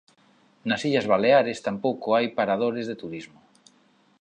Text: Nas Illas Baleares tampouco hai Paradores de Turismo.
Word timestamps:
Nas 0.67 0.81
Illas 0.89 1.09
Baleares 1.11 1.63
tampouco 1.67 2.07
hai 2.15 2.25
Paradores 2.37 2.85
de 2.87 2.99
Turismo. 3.01 3.39